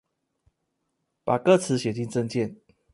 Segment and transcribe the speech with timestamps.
[1.23, 2.59] 把歌詞寫進政見